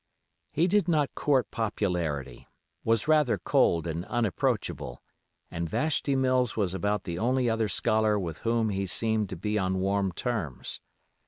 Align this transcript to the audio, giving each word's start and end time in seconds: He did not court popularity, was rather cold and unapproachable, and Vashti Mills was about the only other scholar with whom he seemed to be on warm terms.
He 0.51 0.65
did 0.67 0.87
not 0.87 1.13
court 1.13 1.51
popularity, 1.51 2.47
was 2.83 3.07
rather 3.07 3.37
cold 3.37 3.85
and 3.85 4.03
unapproachable, 4.05 4.99
and 5.51 5.69
Vashti 5.69 6.15
Mills 6.15 6.57
was 6.57 6.73
about 6.73 7.03
the 7.03 7.19
only 7.19 7.47
other 7.47 7.67
scholar 7.69 8.17
with 8.17 8.39
whom 8.39 8.69
he 8.69 8.87
seemed 8.87 9.29
to 9.29 9.35
be 9.35 9.59
on 9.59 9.79
warm 9.79 10.11
terms. 10.11 10.79